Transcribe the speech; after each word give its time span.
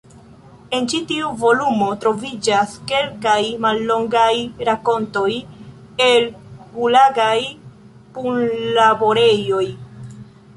En 0.75 0.85
ĉi 0.91 0.99
tiu 1.09 1.27
volumo 1.41 1.89
troviĝas 2.05 2.71
kelkaj 2.91 3.35
mallongaj 3.65 4.31
rakontoj 4.71 5.29
el 6.07 6.27
Gulagaj 6.79 7.37
punlaborejoj. 8.17 9.65